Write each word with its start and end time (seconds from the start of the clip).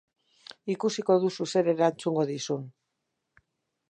Ikusiko 0.75 1.17
duzu 1.25 1.47
zer 1.55 1.69
erantzungo 1.75 2.25
dizun. 2.33 2.67